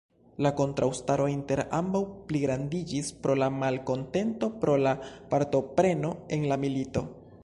[0.43, 2.01] La kontraŭstaro inter ambaŭ
[2.31, 4.95] pligrandiĝis pro la malkontento pro la
[5.35, 7.05] partopreno en la milito.